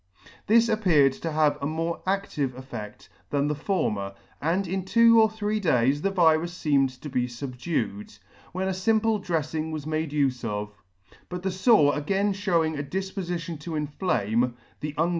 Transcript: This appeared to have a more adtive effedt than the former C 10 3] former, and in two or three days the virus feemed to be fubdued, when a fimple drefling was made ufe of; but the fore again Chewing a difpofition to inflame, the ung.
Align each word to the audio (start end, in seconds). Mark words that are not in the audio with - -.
This 0.47 0.67
appeared 0.67 1.13
to 1.13 1.31
have 1.31 1.59
a 1.61 1.67
more 1.67 2.01
adtive 2.07 2.53
effedt 2.59 3.07
than 3.29 3.47
the 3.47 3.53
former 3.53 4.09
C 4.09 4.13
10 4.13 4.15
3] 4.15 4.15
former, 4.15 4.15
and 4.55 4.67
in 4.67 4.83
two 4.83 5.21
or 5.21 5.29
three 5.29 5.59
days 5.59 6.01
the 6.01 6.09
virus 6.09 6.59
feemed 6.59 6.89
to 7.01 7.07
be 7.07 7.27
fubdued, 7.27 8.17
when 8.51 8.67
a 8.67 8.71
fimple 8.71 9.23
drefling 9.23 9.71
was 9.71 9.85
made 9.85 10.09
ufe 10.09 10.43
of; 10.43 10.73
but 11.29 11.43
the 11.43 11.51
fore 11.51 11.95
again 11.95 12.33
Chewing 12.33 12.79
a 12.79 12.83
difpofition 12.83 13.59
to 13.59 13.75
inflame, 13.75 14.55
the 14.79 14.95
ung. 14.97 15.09